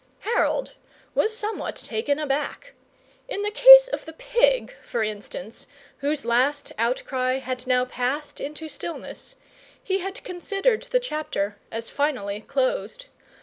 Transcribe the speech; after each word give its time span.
Harold 0.21 0.73
was 1.13 1.37
somewhat 1.37 1.75
taken 1.75 2.17
aback. 2.17 2.73
In 3.27 3.43
the 3.43 3.51
case 3.51 3.87
of 3.87 4.03
the 4.05 4.13
pig, 4.13 4.73
for 4.81 5.03
instance, 5.03 5.67
whose 5.99 6.25
last 6.25 6.71
outcry 6.79 7.37
had 7.37 7.67
now 7.67 7.85
passed 7.85 8.41
into 8.41 8.67
stillness, 8.67 9.35
he 9.83 9.99
had 9.99 10.23
considered 10.23 10.81
the 10.81 10.99
chapter 10.99 11.57
as 11.71 11.91
finally 11.91 12.39
closed. 12.41 13.05